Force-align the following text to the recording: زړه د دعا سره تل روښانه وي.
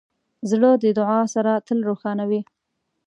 زړه 0.49 0.71
د 0.83 0.85
دعا 0.97 1.21
سره 1.33 1.51
تل 1.67 1.79
روښانه 1.89 2.23
وي. 2.29 2.41